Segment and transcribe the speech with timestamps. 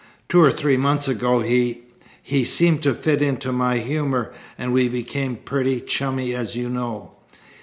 [0.27, 1.83] Two or three months ago he
[2.23, 7.11] he seemed to fit into my humour, and we became pretty chummy as you know.